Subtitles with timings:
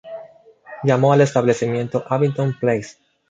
[0.81, 2.97] Llamó al establecimiento Abington Place.